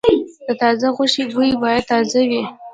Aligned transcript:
د 0.45 0.47
تازه 0.61 0.87
غوښې 0.95 1.23
بوی 1.31 1.51
باید 1.63 1.83
تازه 1.91 2.21
وي. 2.29 2.41